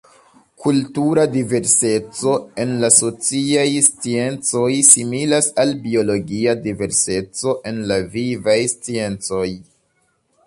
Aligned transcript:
Kultura 0.65 1.23
diverseco 1.33 2.31
en 2.63 2.71
la 2.83 2.89
sociaj 2.95 3.65
sciencoj 3.87 4.69
similas 4.87 5.49
al 5.65 5.73
biologia 5.83 6.55
diverseco 6.65 7.53
en 7.73 7.83
la 7.93 7.99
vivaj 8.17 8.59
sciencoj. 8.73 9.47